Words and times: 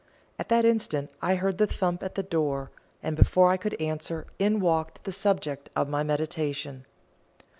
At 0.39 0.49
that 0.49 0.65
instant 0.65 1.11
I 1.21 1.35
heard 1.35 1.61
a 1.61 1.67
thump 1.67 2.01
at 2.01 2.15
the 2.15 2.23
door, 2.23 2.71
and 3.03 3.15
before 3.15 3.51
I 3.51 3.57
could 3.57 3.79
answer, 3.79 4.25
in 4.39 4.59
walked 4.59 5.03
the 5.03 5.11
subject 5.11 5.69
of 5.75 5.87
my 5.89 6.01
meditation. 6.01 6.85